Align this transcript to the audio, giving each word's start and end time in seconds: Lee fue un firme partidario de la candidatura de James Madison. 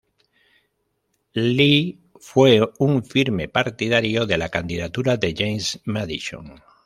Lee 1.35 1.99
fue 2.15 2.59
un 2.79 3.03
firme 3.05 3.47
partidario 3.49 4.25
de 4.25 4.39
la 4.39 4.49
candidatura 4.49 5.15
de 5.15 5.35
James 5.37 5.79
Madison. 5.85 6.55